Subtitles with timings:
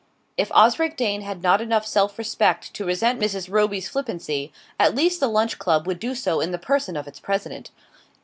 [0.35, 3.51] If Osric Dane had not enough self respect to resent Mrs.
[3.51, 7.19] Roby's flippancy, at least the Lunch Club would do so in the person of its
[7.19, 7.69] President.